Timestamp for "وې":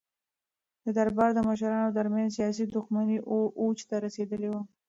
4.51-4.61